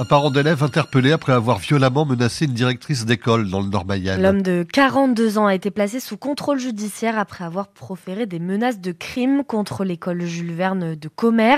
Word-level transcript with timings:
Un 0.00 0.04
parent 0.04 0.30
d'élève 0.30 0.62
interpellé 0.62 1.10
après 1.10 1.32
avoir 1.32 1.58
violemment 1.58 2.04
menacé 2.04 2.44
une 2.44 2.52
directrice 2.52 3.04
d'école 3.04 3.50
dans 3.50 3.58
le 3.60 3.66
Nord-Mayenne. 3.66 4.22
L'homme 4.22 4.42
de 4.42 4.64
42 4.72 5.38
ans 5.38 5.46
a 5.46 5.56
été 5.56 5.72
placé 5.72 5.98
sous 5.98 6.16
contrôle 6.16 6.60
judiciaire 6.60 7.18
après 7.18 7.42
avoir 7.42 7.66
proféré 7.66 8.24
des 8.24 8.38
menaces 8.38 8.78
de 8.78 8.92
crime 8.92 9.42
contre 9.42 9.82
l'école 9.82 10.22
Jules 10.22 10.52
Verne 10.52 10.94
de 10.94 11.08
Commer. 11.08 11.56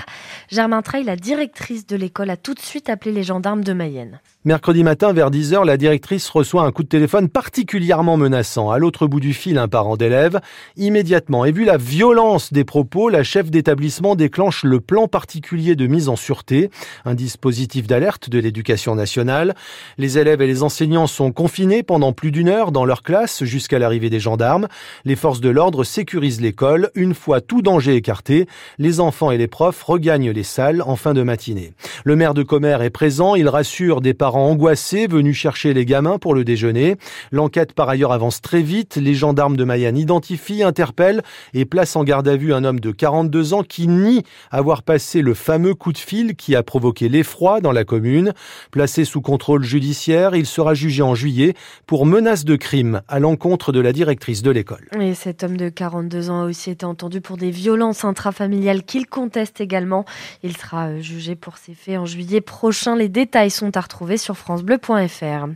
Germain 0.48 0.80
Treil, 0.80 1.04
la 1.04 1.16
directrice 1.16 1.86
de 1.86 1.96
l'école, 1.96 2.30
a 2.30 2.38
tout 2.38 2.54
de 2.54 2.60
suite 2.60 2.88
appelé 2.88 3.12
les 3.12 3.24
gendarmes 3.24 3.62
de 3.62 3.74
Mayenne. 3.74 4.20
Mercredi 4.46 4.84
matin, 4.84 5.12
vers 5.12 5.30
10h, 5.30 5.66
la 5.66 5.76
directrice 5.76 6.30
reçoit 6.30 6.62
un 6.62 6.72
coup 6.72 6.82
de 6.82 6.88
téléphone 6.88 7.28
particulièrement 7.28 8.16
menaçant. 8.16 8.70
À 8.70 8.78
l'autre 8.78 9.06
bout 9.06 9.20
du 9.20 9.34
fil, 9.34 9.58
un 9.58 9.68
parent 9.68 9.98
d'élève. 9.98 10.40
Immédiatement, 10.78 11.44
et 11.44 11.52
vu 11.52 11.66
la 11.66 11.76
violence 11.76 12.50
des 12.50 12.64
propos, 12.64 13.10
la 13.10 13.22
chef 13.22 13.50
d'établissement 13.50 14.16
déclenche 14.16 14.64
le 14.64 14.80
plan 14.80 15.08
particulier 15.08 15.74
de 15.74 15.86
mise 15.86 16.08
en 16.08 16.16
sûreté, 16.16 16.70
un 17.04 17.14
dispositif 17.14 17.86
d'alerte 17.86 18.30
de 18.30 18.38
l'éducation 18.38 18.94
nationale. 18.94 19.54
Les 19.98 20.16
élèves 20.16 20.40
et 20.40 20.46
les 20.46 20.62
enseignants 20.62 21.06
sont 21.06 21.32
confinés 21.32 21.82
pendant 21.82 22.14
plus 22.14 22.30
d'une 22.30 22.48
heure 22.48 22.72
dans 22.72 22.86
leur 22.86 23.02
classe 23.02 23.44
jusqu'à 23.44 23.78
l'arrivée 23.78 24.08
des 24.08 24.20
gendarmes. 24.20 24.68
Les 25.04 25.16
forces 25.16 25.42
de 25.42 25.50
l'ordre 25.50 25.84
sécurisent 25.84 26.40
l'école. 26.40 26.90
Une 26.94 27.12
fois 27.12 27.42
tout 27.42 27.60
danger 27.60 27.94
écarté, 27.94 28.46
les 28.78 29.00
enfants 29.00 29.32
et 29.32 29.36
les 29.36 29.48
profs 29.48 29.82
regagnent 29.82 30.30
les 30.30 30.44
salles 30.44 30.80
en 30.80 30.96
fin 30.96 31.12
de 31.12 31.22
matinée. 31.22 31.74
Le 32.04 32.16
maire 32.16 32.32
de 32.32 32.42
Commer 32.42 32.78
est 32.80 32.88
présent. 32.88 33.34
Il 33.34 33.46
rassure 33.46 34.00
des 34.00 34.14
parents 34.14 34.29
angoissés 34.36 35.06
venus 35.06 35.36
chercher 35.36 35.74
les 35.74 35.84
gamins 35.84 36.18
pour 36.18 36.34
le 36.34 36.44
déjeuner. 36.44 36.96
L'enquête 37.32 37.72
par 37.72 37.88
ailleurs 37.88 38.12
avance 38.12 38.40
très 38.40 38.62
vite. 38.62 38.96
Les 38.96 39.14
gendarmes 39.14 39.56
de 39.56 39.64
Mayenne 39.64 39.96
identifient, 39.96 40.62
interpellent 40.62 41.22
et 41.54 41.64
placent 41.64 41.96
en 41.96 42.04
garde 42.04 42.28
à 42.28 42.36
vue 42.36 42.52
un 42.54 42.64
homme 42.64 42.80
de 42.80 42.90
42 42.90 43.54
ans 43.54 43.62
qui 43.62 43.88
nie 43.88 44.22
avoir 44.50 44.82
passé 44.82 45.22
le 45.22 45.34
fameux 45.34 45.74
coup 45.74 45.92
de 45.92 45.98
fil 45.98 46.36
qui 46.36 46.56
a 46.56 46.62
provoqué 46.62 47.08
l'effroi 47.08 47.60
dans 47.60 47.72
la 47.72 47.84
commune. 47.84 48.32
Placé 48.70 49.04
sous 49.04 49.20
contrôle 49.20 49.64
judiciaire, 49.64 50.34
il 50.34 50.46
sera 50.46 50.74
jugé 50.74 51.02
en 51.02 51.14
juillet 51.14 51.54
pour 51.86 52.06
menace 52.06 52.44
de 52.44 52.56
crime 52.56 53.02
à 53.08 53.18
l'encontre 53.18 53.72
de 53.72 53.80
la 53.80 53.92
directrice 53.92 54.42
de 54.42 54.50
l'école. 54.50 54.88
Et 55.00 55.14
cet 55.14 55.42
homme 55.42 55.56
de 55.56 55.68
42 55.68 56.30
ans 56.30 56.42
a 56.42 56.44
aussi 56.44 56.70
été 56.70 56.84
entendu 56.84 57.20
pour 57.20 57.36
des 57.36 57.50
violences 57.50 58.04
intrafamiliales 58.04 58.82
qu'il 58.82 59.06
conteste 59.06 59.60
également. 59.60 60.04
Il 60.42 60.56
sera 60.56 60.88
euh, 60.88 61.00
jugé 61.00 61.34
pour 61.34 61.56
ces 61.56 61.74
faits 61.74 61.98
en 61.98 62.06
juillet 62.06 62.40
prochain. 62.40 62.96
Les 62.96 63.08
détails 63.08 63.50
sont 63.50 63.76
à 63.76 63.80
retrouver 63.80 64.16
sur 64.20 64.36
francebleu.fr. 64.36 65.46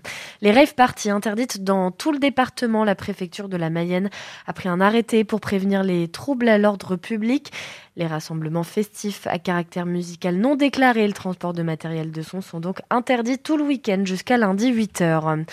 Les 0.40 0.52
rave 0.52 0.74
parties 0.74 1.10
interdites 1.10 1.62
dans 1.62 1.90
tout 1.90 2.12
le 2.12 2.18
département, 2.18 2.84
la 2.84 2.94
préfecture 2.94 3.48
de 3.48 3.56
la 3.56 3.70
Mayenne 3.70 4.10
a 4.46 4.52
pris 4.52 4.68
un 4.68 4.80
arrêté 4.80 5.24
pour 5.24 5.40
prévenir 5.40 5.82
les 5.82 6.08
troubles 6.08 6.48
à 6.48 6.58
l'ordre 6.58 6.96
public. 6.96 7.52
Les 7.96 8.08
rassemblements 8.08 8.64
festifs 8.64 9.28
à 9.28 9.38
caractère 9.38 9.86
musical 9.86 10.36
non 10.36 10.56
déclarés 10.56 11.04
et 11.04 11.06
le 11.06 11.12
transport 11.12 11.52
de 11.52 11.62
matériel 11.62 12.10
de 12.10 12.22
son 12.22 12.40
sont 12.40 12.58
donc 12.58 12.80
interdits 12.90 13.38
tout 13.38 13.56
le 13.56 13.62
week-end 13.62 14.02
jusqu'à 14.04 14.36
lundi 14.36 14.72
8h. 14.72 15.44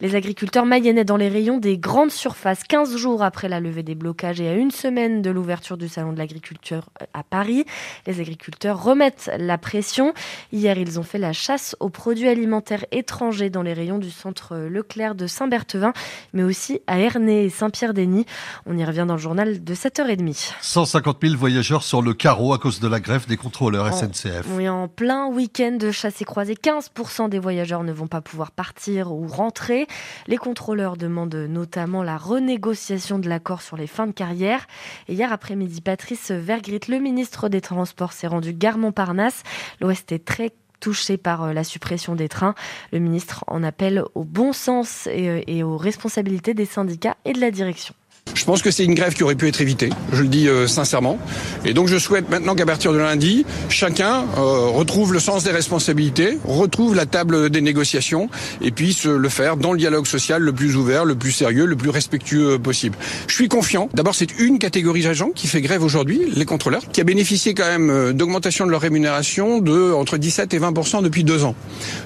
Les 0.00 0.14
agriculteurs 0.14 0.64
mayennais 0.64 1.04
dans 1.04 1.16
les 1.16 1.28
rayons 1.28 1.58
des 1.58 1.76
grandes 1.76 2.12
surfaces, 2.12 2.62
15 2.62 2.96
jours 2.96 3.24
après 3.24 3.48
la 3.48 3.58
levée 3.58 3.82
des 3.82 3.96
blocages 3.96 4.40
et 4.40 4.46
à 4.46 4.54
une 4.54 4.70
semaine 4.70 5.22
de 5.22 5.30
l'ouverture 5.30 5.76
du 5.76 5.88
salon 5.88 6.12
de 6.12 6.18
l'agriculture 6.18 6.88
à 7.14 7.24
Paris, 7.24 7.64
les 8.06 8.20
agriculteurs 8.20 8.80
remettent 8.80 9.28
la 9.36 9.58
pression. 9.58 10.14
Hier, 10.52 10.78
ils 10.78 11.00
ont 11.00 11.02
fait 11.02 11.18
la 11.18 11.32
chasse 11.32 11.74
aux 11.80 11.90
produits 11.90 12.28
alimentaires 12.28 12.84
étrangers 12.92 13.50
dans 13.50 13.62
les 13.62 13.72
rayons 13.72 13.98
du 13.98 14.12
centre 14.12 14.56
Leclerc 14.56 15.16
de 15.16 15.26
Saint-Berthevin, 15.26 15.92
mais 16.32 16.44
aussi 16.44 16.80
à 16.86 17.00
Ernée 17.00 17.46
et 17.46 17.50
Saint-Pierre-des-Nids. 17.50 18.26
On 18.66 18.78
y 18.78 18.84
revient 18.84 19.04
dans 19.08 19.14
le 19.14 19.20
journal 19.20 19.64
de 19.64 19.74
7h30. 19.74 20.52
150 20.60 21.18
000 21.22 21.36
voyageurs 21.36 21.87
sur 21.88 22.02
le 22.02 22.12
carreau 22.12 22.52
à 22.52 22.58
cause 22.58 22.80
de 22.80 22.86
la 22.86 23.00
grève 23.00 23.26
des 23.26 23.38
contrôleurs 23.38 23.90
SNCF. 23.94 24.46
Oui, 24.50 24.68
en 24.68 24.88
plein 24.88 25.26
week-end 25.26 25.72
de 25.72 25.90
chasse 25.90 26.20
et 26.20 26.26
croisée, 26.26 26.52
15% 26.52 27.30
des 27.30 27.38
voyageurs 27.38 27.82
ne 27.82 27.92
vont 27.92 28.06
pas 28.06 28.20
pouvoir 28.20 28.50
partir 28.50 29.10
ou 29.10 29.26
rentrer. 29.26 29.86
Les 30.26 30.36
contrôleurs 30.36 30.98
demandent 30.98 31.34
notamment 31.34 32.02
la 32.02 32.18
renégociation 32.18 33.18
de 33.18 33.26
l'accord 33.26 33.62
sur 33.62 33.78
les 33.78 33.86
fins 33.86 34.06
de 34.06 34.12
carrière. 34.12 34.66
Et 35.08 35.14
hier 35.14 35.32
après-midi, 35.32 35.80
Patrice 35.80 36.30
Vergrit, 36.30 36.80
le 36.88 36.98
ministre 36.98 37.48
des 37.48 37.62
Transports, 37.62 38.12
s'est 38.12 38.26
rendu 38.26 38.52
gare 38.52 38.76
Montparnasse. 38.76 39.42
L'Ouest 39.80 40.12
est 40.12 40.26
très 40.26 40.52
touché 40.80 41.16
par 41.16 41.44
euh, 41.44 41.52
la 41.54 41.64
suppression 41.64 42.14
des 42.14 42.28
trains. 42.28 42.54
Le 42.92 42.98
ministre 42.98 43.44
en 43.46 43.62
appelle 43.62 44.04
au 44.14 44.24
bon 44.24 44.52
sens 44.52 45.06
et, 45.06 45.42
et 45.46 45.62
aux 45.62 45.78
responsabilités 45.78 46.52
des 46.52 46.66
syndicats 46.66 47.16
et 47.24 47.32
de 47.32 47.40
la 47.40 47.50
direction. 47.50 47.94
Je 48.38 48.44
pense 48.44 48.62
que 48.62 48.70
c'est 48.70 48.84
une 48.84 48.94
grève 48.94 49.14
qui 49.14 49.24
aurait 49.24 49.34
pu 49.34 49.48
être 49.48 49.60
évitée, 49.60 49.90
je 50.12 50.22
le 50.22 50.28
dis 50.28 50.48
euh, 50.48 50.68
sincèrement. 50.68 51.18
Et 51.64 51.74
donc 51.74 51.88
je 51.88 51.98
souhaite 51.98 52.30
maintenant 52.30 52.54
qu'à 52.54 52.66
partir 52.66 52.92
de 52.92 52.98
lundi, 52.98 53.44
chacun 53.68 54.26
euh, 54.38 54.68
retrouve 54.68 55.12
le 55.12 55.18
sens 55.18 55.42
des 55.42 55.50
responsabilités, 55.50 56.38
retrouve 56.44 56.94
la 56.94 57.04
table 57.04 57.50
des 57.50 57.60
négociations 57.60 58.30
et 58.62 58.70
puisse 58.70 59.06
le 59.06 59.28
faire 59.28 59.56
dans 59.56 59.72
le 59.72 59.78
dialogue 59.78 60.06
social 60.06 60.40
le 60.40 60.52
plus 60.52 60.76
ouvert, 60.76 61.04
le 61.04 61.16
plus 61.16 61.32
sérieux, 61.32 61.66
le 61.66 61.74
plus 61.74 61.90
respectueux 61.90 62.60
possible. 62.60 62.96
Je 63.26 63.34
suis 63.34 63.48
confiant. 63.48 63.88
D'abord, 63.92 64.14
c'est 64.14 64.38
une 64.38 64.60
catégorie 64.60 65.02
d'agents 65.02 65.30
qui 65.34 65.48
fait 65.48 65.60
grève 65.60 65.82
aujourd'hui, 65.82 66.20
les 66.32 66.44
contrôleurs, 66.44 66.82
qui 66.92 67.00
a 67.00 67.04
bénéficié 67.04 67.54
quand 67.54 67.66
même 67.66 67.90
euh, 67.90 68.12
d'augmentation 68.12 68.66
de 68.66 68.70
leur 68.70 68.82
rémunération 68.82 69.58
de 69.58 69.92
entre 69.92 70.16
17 70.16 70.54
et 70.54 70.60
20% 70.60 71.02
depuis 71.02 71.24
deux 71.24 71.42
ans. 71.42 71.56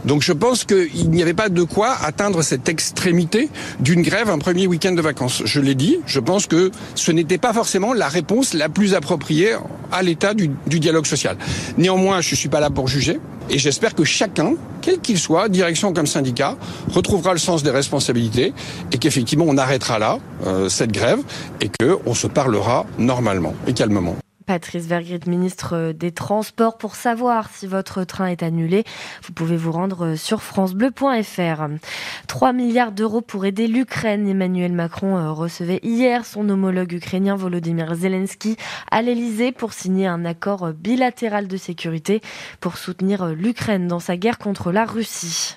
Donc 0.06 0.22
je 0.22 0.32
pense 0.32 0.64
qu'il 0.64 1.10
n'y 1.10 1.20
avait 1.20 1.34
pas 1.34 1.50
de 1.50 1.62
quoi 1.62 1.90
atteindre 2.02 2.40
cette 2.40 2.70
extrémité 2.70 3.50
d'une 3.80 4.00
grève 4.00 4.30
un 4.30 4.38
premier 4.38 4.66
week-end 4.66 4.92
de 4.92 5.02
vacances. 5.02 5.42
Je 5.44 5.60
l'ai 5.60 5.74
dit, 5.74 5.98
pense 6.22 6.46
que 6.46 6.70
ce 6.94 7.12
n'était 7.12 7.38
pas 7.38 7.52
forcément 7.52 7.92
la 7.92 8.08
réponse 8.08 8.54
la 8.54 8.68
plus 8.68 8.94
appropriée 8.94 9.54
à 9.90 10.02
l'état 10.02 10.34
du, 10.34 10.50
du, 10.66 10.80
dialogue 10.80 11.06
social. 11.06 11.36
Néanmoins, 11.76 12.20
je 12.20 12.30
ne 12.32 12.36
suis 12.36 12.48
pas 12.48 12.60
là 12.60 12.70
pour 12.70 12.88
juger 12.88 13.20
et 13.50 13.58
j'espère 13.58 13.94
que 13.94 14.04
chacun, 14.04 14.54
quel 14.80 15.00
qu'il 15.00 15.18
soit, 15.18 15.48
direction 15.48 15.92
comme 15.92 16.06
syndicat, 16.06 16.56
retrouvera 16.92 17.32
le 17.32 17.38
sens 17.38 17.62
des 17.62 17.70
responsabilités 17.70 18.52
et 18.92 18.98
qu'effectivement 18.98 19.44
on 19.48 19.58
arrêtera 19.58 19.98
là 19.98 20.18
euh, 20.46 20.68
cette 20.68 20.92
grève 20.92 21.20
et 21.60 21.68
qu'on 21.68 22.14
se 22.14 22.26
parlera 22.26 22.86
normalement 22.98 23.54
et 23.66 23.72
calmement. 23.72 24.16
Patrice 24.46 24.86
Vergrit, 24.86 25.20
ministre 25.26 25.92
des 25.92 26.12
Transports. 26.12 26.76
Pour 26.76 26.94
savoir 26.94 27.48
si 27.50 27.66
votre 27.66 28.04
train 28.04 28.26
est 28.26 28.42
annulé, 28.42 28.84
vous 29.22 29.32
pouvez 29.32 29.56
vous 29.56 29.72
rendre 29.72 30.14
sur 30.16 30.42
francebleu.fr. 30.42 31.68
3 32.26 32.52
milliards 32.52 32.92
d'euros 32.92 33.20
pour 33.20 33.46
aider 33.46 33.66
l'Ukraine. 33.66 34.28
Emmanuel 34.28 34.72
Macron 34.72 35.34
recevait 35.34 35.80
hier 35.82 36.26
son 36.26 36.48
homologue 36.48 36.92
ukrainien 36.92 37.36
Volodymyr 37.36 37.94
Zelensky 37.94 38.56
à 38.90 39.02
l'Elysée 39.02 39.52
pour 39.52 39.72
signer 39.72 40.06
un 40.06 40.24
accord 40.24 40.72
bilatéral 40.72 41.48
de 41.48 41.56
sécurité 41.56 42.20
pour 42.60 42.76
soutenir 42.76 43.28
l'Ukraine 43.28 43.88
dans 43.88 44.00
sa 44.00 44.16
guerre 44.16 44.38
contre 44.38 44.72
la 44.72 44.84
Russie. 44.84 45.56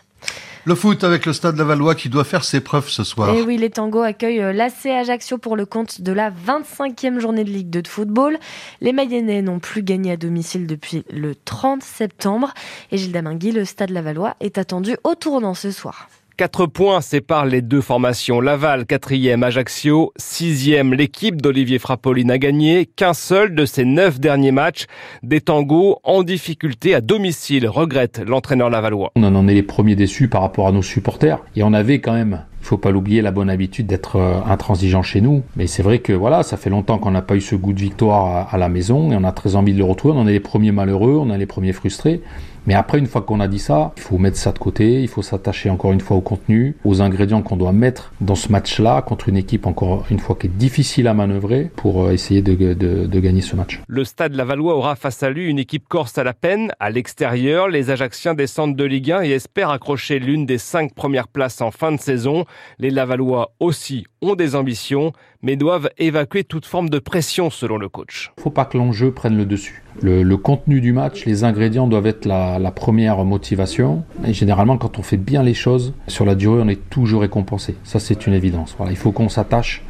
Le 0.67 0.73
foot 0.73 1.03
avec 1.03 1.27
le 1.27 1.33
Stade 1.33 1.57
Lavallois 1.57 1.93
qui 1.93 2.09
doit 2.09 2.23
faire 2.23 2.43
ses 2.43 2.59
preuves 2.59 2.89
ce 2.89 3.03
soir. 3.03 3.29
Et 3.35 3.43
oui, 3.43 3.55
les 3.57 3.69
tangos 3.69 4.01
accueillent 4.01 4.51
l'AC 4.51 4.87
Ajaccio 4.87 5.37
pour 5.37 5.55
le 5.55 5.67
compte 5.67 6.01
de 6.01 6.11
la 6.11 6.31
25e 6.31 7.19
journée 7.19 7.43
de 7.43 7.51
Ligue 7.51 7.69
2 7.69 7.83
de 7.83 7.87
football. 7.87 8.39
Les 8.81 8.91
Mayennais 8.91 9.43
n'ont 9.43 9.59
plus 9.59 9.83
gagné 9.83 10.13
à 10.13 10.17
domicile 10.17 10.65
depuis 10.65 11.05
le 11.11 11.35
30 11.35 11.83
septembre. 11.83 12.51
Et 12.91 12.97
Gilles 12.97 13.13
le 13.13 13.63
Stade 13.63 13.91
Lavallois, 13.91 14.35
est 14.39 14.57
attendu 14.57 14.97
au 15.03 15.13
tournant 15.13 15.53
ce 15.53 15.69
soir. 15.69 16.09
4 16.37 16.65
points 16.65 16.99
séparent 16.99 17.45
les 17.45 17.61
deux 17.61 17.79
formations. 17.79 18.41
Laval, 18.41 18.83
4e, 18.83 19.41
Ajaccio, 19.41 20.11
6e. 20.19 20.93
L'équipe 20.93 21.41
d'Olivier 21.41 21.79
Frappoline 21.79 22.29
a 22.29 22.37
gagné 22.37 22.85
qu'un 22.85 23.13
seul 23.13 23.55
de 23.55 23.65
ses 23.65 23.85
neuf 23.85 24.19
derniers 24.19 24.51
matchs. 24.51 24.85
Des 25.23 25.39
tangos 25.39 25.99
en 26.03 26.23
difficulté 26.23 26.93
à 26.93 26.99
domicile, 26.99 27.69
regrette 27.69 28.21
l'entraîneur 28.25 28.69
lavallois. 28.69 29.11
On 29.15 29.23
en 29.23 29.47
est 29.47 29.53
les 29.53 29.63
premiers 29.63 29.95
déçus 29.95 30.27
par 30.27 30.41
rapport 30.41 30.67
à 30.67 30.73
nos 30.73 30.81
supporters. 30.81 31.39
Et 31.55 31.63
on 31.63 31.71
avait 31.71 31.99
quand 31.99 32.13
même 32.13 32.41
il 32.61 32.67
faut 32.67 32.77
pas 32.77 32.89
l'oublier, 32.89 33.21
la 33.21 33.29
bonne 33.29 33.51
habitude 33.51 33.85
d'être 33.85 34.19
intransigeant 34.47 35.03
chez 35.03 35.21
nous. 35.21 35.43
Mais 35.55 35.67
c'est 35.67 35.83
vrai 35.83 35.99
que 35.99 36.13
voilà, 36.13 36.41
ça 36.41 36.57
fait 36.57 36.71
longtemps 36.71 36.97
qu'on 36.97 37.11
n'a 37.11 37.21
pas 37.21 37.35
eu 37.35 37.41
ce 37.41 37.53
goût 37.53 37.73
de 37.73 37.79
victoire 37.79 38.51
à 38.51 38.57
la 38.57 38.69
maison 38.69 39.11
et 39.11 39.15
on 39.15 39.23
a 39.23 39.31
très 39.31 39.55
envie 39.55 39.73
de 39.73 39.77
le 39.77 39.83
retrouver. 39.83 40.15
On 40.17 40.25
est 40.25 40.31
les 40.31 40.39
premiers 40.39 40.71
malheureux, 40.71 41.15
on 41.15 41.31
est 41.31 41.37
les 41.37 41.45
premiers 41.45 41.73
frustrés. 41.73 42.21
Mais 42.67 42.73
après, 42.73 42.97
une 42.97 43.07
fois 43.07 43.21
qu'on 43.21 43.39
a 43.39 43.47
dit 43.47 43.59
ça, 43.59 43.93
il 43.97 44.01
faut 44.01 44.17
mettre 44.17 44.37
ça 44.37 44.51
de 44.51 44.59
côté, 44.59 45.01
il 45.01 45.07
faut 45.07 45.21
s'attacher 45.21 45.69
encore 45.69 45.91
une 45.91 46.01
fois 46.01 46.17
au 46.17 46.21
contenu, 46.21 46.75
aux 46.83 47.01
ingrédients 47.01 47.41
qu'on 47.41 47.57
doit 47.57 47.71
mettre 47.71 48.11
dans 48.21 48.35
ce 48.35 48.51
match-là 48.51 49.01
contre 49.01 49.29
une 49.29 49.37
équipe 49.37 49.67
encore 49.67 50.05
une 50.09 50.19
fois 50.19 50.35
qui 50.35 50.47
est 50.47 50.57
difficile 50.57 51.07
à 51.07 51.13
manœuvrer 51.13 51.71
pour 51.75 52.09
essayer 52.11 52.41
de, 52.41 52.55
de, 52.55 53.05
de 53.05 53.19
gagner 53.19 53.41
ce 53.41 53.55
match. 53.55 53.81
Le 53.87 54.03
stade 54.03 54.33
Lavallois 54.33 54.75
aura 54.75 54.95
face 54.95 55.21
à 55.23 55.29
lui 55.29 55.47
une 55.47 55.59
équipe 55.59 55.87
corse 55.87 56.17
à 56.17 56.23
la 56.23 56.33
peine. 56.33 56.71
À 56.79 56.89
l'extérieur, 56.89 57.67
les 57.67 57.91
Ajacciens 57.91 58.33
descendent 58.33 58.75
de 58.75 58.83
Ligue 58.83 59.11
1 59.11 59.23
et 59.23 59.31
espèrent 59.31 59.69
accrocher 59.69 60.19
l'une 60.19 60.45
des 60.45 60.57
cinq 60.57 60.93
premières 60.93 61.27
places 61.27 61.61
en 61.61 61.71
fin 61.71 61.91
de 61.91 61.99
saison. 61.99 62.45
Les 62.79 62.89
Lavallois 62.89 63.53
aussi 63.59 64.05
ont 64.21 64.35
des 64.35 64.55
ambitions, 64.55 65.13
mais 65.45 65.55
doivent 65.55 65.89
évacuer 65.99 66.43
toute 66.43 66.65
forme 66.65 66.89
de 66.89 66.97
pression 66.97 67.51
selon 67.51 67.77
le 67.77 67.87
coach. 67.87 68.31
Il 68.35 68.39
ne 68.39 68.43
faut 68.43 68.49
pas 68.49 68.65
que 68.65 68.77
l'enjeu 68.77 69.11
prenne 69.11 69.37
le 69.37 69.45
dessus. 69.45 69.83
Le, 70.01 70.35
contenu 70.35 70.81
du 70.81 70.91
match, 70.91 71.23
les 71.25 71.43
ingrédients 71.43 71.87
doivent 71.87 72.07
être 72.07 72.25
la, 72.25 72.71
première 72.71 73.23
motivation. 73.23 74.03
Et 74.25 74.33
généralement, 74.33 74.77
quand 74.77 74.97
on 74.97 75.03
fait 75.03 75.17
bien 75.17 75.43
les 75.43 75.53
choses, 75.53 75.93
sur 76.07 76.25
la 76.25 76.33
durée, 76.33 76.61
on 76.63 76.67
est 76.67 76.89
toujours 76.89 77.21
récompensé. 77.21 77.75
Ça, 77.83 77.99
c'est 77.99 78.25
une 78.25 78.33
évidence. 78.33 78.75
Il 78.89 78.97
faut 78.97 79.11
qu'on 79.11 79.29
s'attache 79.29 79.83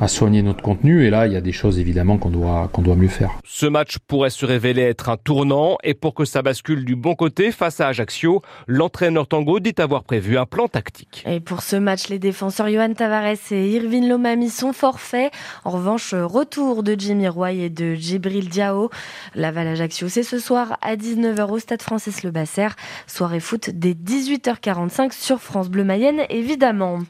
à 0.00 0.08
soigner 0.08 0.42
notre 0.42 0.62
contenu. 0.62 1.04
Et 1.04 1.10
là, 1.10 1.26
il 1.26 1.32
y 1.32 1.36
a 1.36 1.40
des 1.40 1.52
choses 1.52 1.78
évidemment 1.78 2.18
qu'on 2.18 2.30
doit, 2.30 2.68
qu'on 2.72 2.82
doit 2.82 2.96
mieux 2.96 3.08
faire. 3.08 3.30
Ce 3.44 3.66
match 3.66 3.98
pourrait 4.06 4.30
se 4.30 4.46
révéler 4.46 4.82
être 4.82 5.08
un 5.08 5.16
tournant 5.16 5.78
et 5.82 5.94
pour 5.94 6.14
que 6.14 6.24
ça 6.24 6.42
bascule 6.42 6.84
du 6.84 6.96
bon 6.96 7.14
côté 7.14 7.52
face 7.52 7.80
à 7.80 7.88
Ajaccio, 7.88 8.42
l'entraîneur 8.66 9.26
Tango 9.26 9.60
dit 9.60 9.74
avoir 9.78 10.04
prévu 10.04 10.38
un 10.38 10.46
plan 10.46 10.68
tactique. 10.68 11.24
Et 11.26 11.40
pour 11.40 11.62
ce 11.62 11.76
match, 11.76 12.08
les 12.08 12.18
défenseurs 12.18 12.68
Johan 12.68 12.92
Tavares 12.94 13.36
et 13.50 13.70
Irvin 13.70 14.06
Lomami 14.06 14.50
sont 14.50 14.72
forfaits. 14.72 15.32
En 15.64 15.70
revanche, 15.70 16.14
retour 16.14 16.82
de 16.82 16.94
Jimmy 16.98 17.28
Roy 17.28 17.52
et 17.52 17.70
de 17.70 17.94
Djibril 17.94 18.48
Diao. 18.48 18.90
Laval-Ajaccio, 19.34 20.08
c'est 20.08 20.22
ce 20.22 20.38
soir 20.38 20.78
à 20.82 20.96
19h 20.96 21.50
au 21.50 21.58
stade 21.58 21.82
Francis 21.82 22.22
Le 22.22 22.30
Basser. 22.30 22.68
Soirée 23.06 23.40
foot 23.40 23.70
dès 23.72 23.92
18h45 23.92 25.12
sur 25.12 25.40
France 25.40 25.68
Bleu 25.68 25.84
Mayenne, 25.84 26.22
évidemment. 26.30 27.00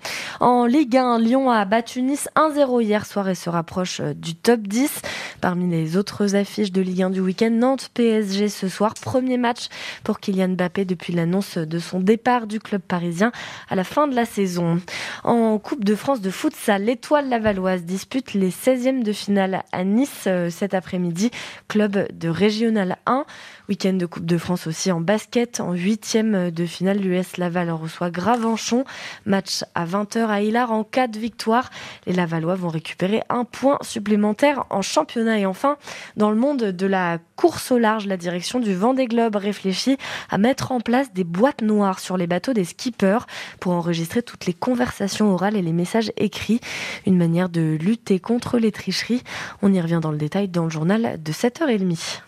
En 0.40 0.66
Ligue 0.66 0.96
1, 0.96 1.18
Lyon 1.18 1.50
a 1.50 1.64
battu 1.64 2.02
Nice 2.02 2.28
1-0 2.36 2.77
hier 2.80 3.06
soir 3.06 3.28
et 3.28 3.34
se 3.34 3.50
rapproche 3.50 4.00
euh, 4.00 4.14
du 4.14 4.34
top 4.34 4.60
10. 4.60 5.02
Parmi 5.40 5.68
les 5.70 5.96
autres 5.96 6.34
affiches 6.34 6.72
de 6.72 6.80
Ligue 6.80 7.02
1 7.02 7.10
du 7.10 7.20
week-end, 7.20 7.50
Nantes 7.50 7.90
PSG 7.94 8.48
ce 8.48 8.68
soir, 8.68 8.94
premier 8.94 9.36
match 9.36 9.68
pour 10.04 10.20
Kylian 10.20 10.48
Mbappé 10.48 10.84
depuis 10.84 11.12
l'annonce 11.12 11.58
de 11.58 11.78
son 11.78 12.00
départ 12.00 12.46
du 12.46 12.60
club 12.60 12.80
parisien 12.80 13.32
à 13.68 13.74
la 13.74 13.84
fin 13.84 14.08
de 14.08 14.14
la 14.14 14.24
saison. 14.24 14.80
En 15.24 15.58
Coupe 15.58 15.84
de 15.84 15.94
France 15.94 16.20
de 16.20 16.30
futsal, 16.30 16.84
l'étoile 16.84 17.28
lavalloise 17.28 17.84
dispute 17.84 18.34
les 18.34 18.50
16e 18.50 19.02
de 19.02 19.12
finale 19.12 19.62
à 19.72 19.84
Nice 19.84 20.24
euh, 20.26 20.50
cet 20.50 20.74
après-midi, 20.74 21.30
club 21.68 22.08
de 22.12 22.28
Régional 22.28 22.96
1. 23.06 23.24
Week-end 23.68 23.92
de 23.92 24.06
Coupe 24.06 24.24
de 24.24 24.38
France 24.38 24.66
aussi 24.66 24.90
en 24.90 25.00
basket. 25.00 25.60
En 25.60 25.72
huitième 25.72 26.50
de 26.50 26.66
finale, 26.66 26.98
l'US 26.98 27.36
Laval 27.36 27.70
reçoit 27.70 28.10
Gravenchon. 28.10 28.84
Match 29.26 29.62
à 29.74 29.84
20h 29.84 30.26
à 30.26 30.40
Hilar. 30.40 30.72
En 30.72 30.84
cas 30.84 31.06
de 31.06 31.18
victoire, 31.18 31.70
les 32.06 32.14
Lavallois 32.14 32.54
récupérer 32.68 33.22
un 33.28 33.44
point 33.44 33.78
supplémentaire 33.82 34.64
en 34.70 34.82
championnat. 34.82 35.38
Et 35.38 35.46
enfin, 35.46 35.76
dans 36.16 36.30
le 36.30 36.36
monde 36.36 36.62
de 36.62 36.86
la 36.86 37.18
course 37.36 37.70
au 37.70 37.78
large, 37.78 38.06
la 38.06 38.16
direction 38.16 38.60
du 38.60 38.74
Vendée 38.74 39.06
Globe 39.06 39.36
réfléchit 39.36 39.96
à 40.30 40.38
mettre 40.38 40.72
en 40.72 40.80
place 40.80 41.12
des 41.12 41.24
boîtes 41.24 41.62
noires 41.62 42.00
sur 42.00 42.16
les 42.16 42.26
bateaux 42.26 42.52
des 42.52 42.64
skippers 42.64 43.26
pour 43.60 43.72
enregistrer 43.72 44.22
toutes 44.22 44.46
les 44.46 44.54
conversations 44.54 45.32
orales 45.32 45.56
et 45.56 45.62
les 45.62 45.72
messages 45.72 46.12
écrits. 46.16 46.60
Une 47.06 47.16
manière 47.16 47.48
de 47.48 47.76
lutter 47.80 48.18
contre 48.18 48.58
les 48.58 48.72
tricheries. 48.72 49.22
On 49.62 49.72
y 49.72 49.80
revient 49.80 50.00
dans 50.02 50.12
le 50.12 50.18
détail 50.18 50.48
dans 50.48 50.64
le 50.64 50.70
journal 50.70 51.22
de 51.22 51.32
7h30. 51.32 52.22